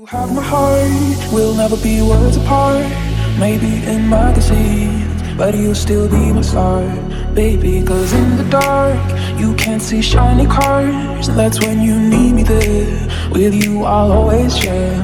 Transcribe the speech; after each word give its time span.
You 0.00 0.06
have 0.06 0.32
my 0.32 0.40
heart, 0.40 1.32
we'll 1.32 1.56
never 1.56 1.76
be 1.76 2.00
worlds 2.02 2.36
apart. 2.36 2.86
Maybe 3.36 3.82
in 3.84 4.08
magazines, 4.08 5.20
but 5.36 5.56
you'll 5.56 5.74
still 5.74 6.08
be 6.08 6.32
my 6.32 6.40
star, 6.40 6.86
baby. 7.34 7.82
Cause 7.82 8.12
in 8.12 8.36
the 8.36 8.44
dark, 8.44 8.96
you 9.40 9.56
can't 9.56 9.82
see 9.82 10.00
shiny 10.00 10.46
cars, 10.46 11.26
that's 11.34 11.58
when 11.66 11.82
you 11.82 11.98
need 11.98 12.32
me 12.32 12.44
there. 12.44 13.08
With 13.32 13.52
you, 13.52 13.82
I'll 13.82 14.12
always 14.12 14.56
share. 14.56 14.94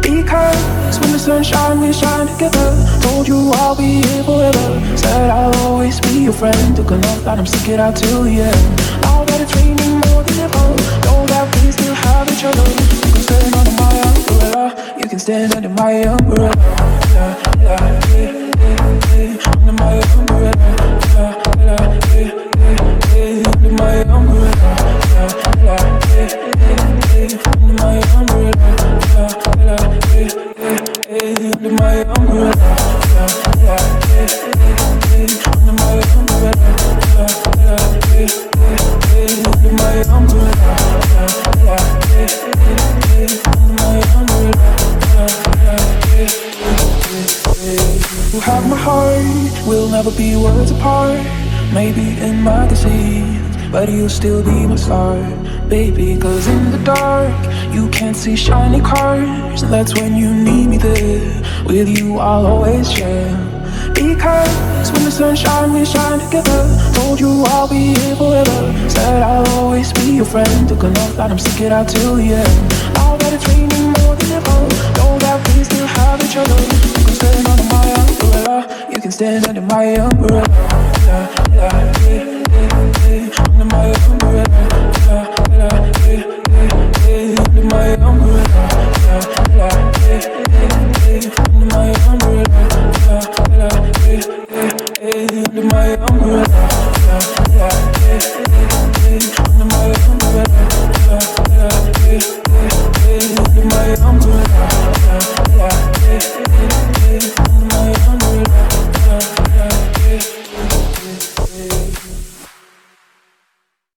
Because 0.00 0.98
when 1.00 1.12
the 1.12 1.18
sun 1.18 1.42
shines, 1.42 1.78
we 1.78 1.92
shine 1.92 2.26
together. 2.26 2.68
Told 3.02 3.28
you 3.28 3.50
I'll 3.56 3.76
be 3.76 4.00
here 4.00 4.24
forever. 4.24 4.96
Said 4.96 5.28
I'll 5.28 5.54
always 5.66 6.00
be 6.00 6.24
your 6.24 6.32
friend. 6.32 6.74
Took 6.74 6.92
an 6.92 7.04
oath 7.04 7.24
that 7.26 7.38
I'm 7.38 7.44
stick 7.44 7.68
it 7.68 7.78
out 7.78 7.94
till 7.94 8.22
the 8.22 8.40
end. 8.40 8.80
Now 9.02 9.22
that 9.22 9.42
it's 9.42 9.54
raining 9.56 10.00
more 10.08 10.22
than 10.24 10.38
ever, 10.48 10.66
know 11.04 11.26
that 11.28 11.44
we 11.56 11.70
still 11.72 11.92
have 11.92 12.26
each 12.32 12.44
other. 12.44 12.64
You 13.04 13.12
can 13.12 13.59
stand 15.20 15.52
under 15.54 15.68
my 15.68 15.92
umbrella. 16.04 16.99
Have 48.42 48.68
my 48.68 48.76
heart, 48.76 49.66
we'll 49.66 49.88
never 49.90 50.10
be 50.10 50.34
worlds 50.34 50.70
apart. 50.70 51.20
Maybe 51.72 52.18
in 52.18 52.42
magazines, 52.42 53.56
but 53.70 53.88
you'll 53.88 54.08
still 54.08 54.42
be 54.42 54.66
my 54.66 54.76
star, 54.76 55.16
baby. 55.68 56.18
Cause 56.18 56.46
in 56.48 56.70
the 56.70 56.78
dark, 56.78 57.32
you 57.72 57.88
can't 57.90 58.16
see 58.16 58.34
shiny 58.36 58.80
cars, 58.80 59.62
that's 59.62 59.94
when 59.94 60.16
you 60.16 60.34
need 60.34 60.66
me 60.68 60.78
there. 60.78 61.64
With 61.66 61.88
you, 61.88 62.18
I'll 62.18 62.46
always 62.46 62.90
share. 62.90 63.36
Because 63.94 64.90
when 64.92 65.04
the 65.04 65.10
sun 65.10 65.36
shines, 65.36 65.72
we 65.72 65.84
shine 65.84 66.18
together. 66.18 66.60
Told 66.94 67.20
you 67.20 67.44
I'll 67.48 67.68
be 67.68 67.94
here 67.94 68.16
forever. 68.16 68.88
Said 68.88 69.22
I'll 69.22 69.46
always 69.58 69.92
be 69.92 70.16
your 70.16 70.24
friend. 70.24 70.68
Took 70.68 70.82
an 70.84 70.96
oath 70.98 71.16
that 71.16 71.30
I'm 71.30 71.38
sticking 71.38 71.66
it 71.66 71.72
out 71.72 71.88
till 71.88 72.16
the 72.16 72.32
end. 72.34 72.94
Now 72.94 73.16
that 73.16 73.32
it's 73.34 73.46
raining 73.48 73.69
stand 79.20 79.46
under 79.48 79.60
my 79.60 79.84
umbrella. 79.96 80.42
Under 83.50 83.64
my 83.66 83.92
umbrella. 84.06 84.46
Under 87.44 87.64
my 87.68 87.88
umbrella. 88.00 88.64
Under 91.50 91.66
my 91.66 91.90
umbrella. 92.08 92.60
Under 95.50 95.64
my 95.64 95.88
umbrella. 96.08 96.80